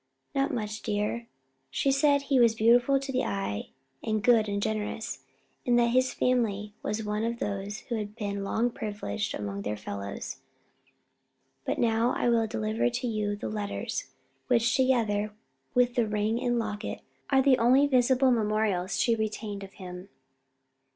[0.33, 1.27] "Not much, dear.
[1.69, 3.69] She said he was beautiful to the eye,
[4.03, 5.19] and good and generous;
[5.63, 10.37] and that his family was of those who had been long privileged among their fellows.
[11.65, 14.05] But now I will deliver to you the letters,
[14.47, 15.33] which, together
[15.75, 20.09] with the ring and locket, are the only visible memorials she retained of him."